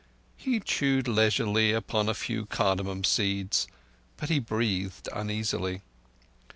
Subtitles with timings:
[0.35, 3.67] He chewed leisurely upon a few cardamom seeds,
[4.17, 5.83] but he breathed uneasily.